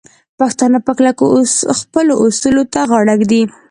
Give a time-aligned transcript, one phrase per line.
[0.39, 1.23] پښتانه په کلکه
[1.79, 3.41] خپلو اصولو ته غاړه ږدي.